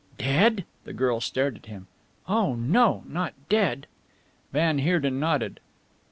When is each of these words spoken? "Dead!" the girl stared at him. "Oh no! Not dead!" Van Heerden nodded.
"Dead!" 0.17 0.65
the 0.83 0.93
girl 0.93 1.21
stared 1.21 1.55
at 1.55 1.67
him. 1.67 1.85
"Oh 2.27 2.55
no! 2.55 3.03
Not 3.05 3.35
dead!" 3.49 3.85
Van 4.51 4.79
Heerden 4.79 5.19
nodded. 5.19 5.59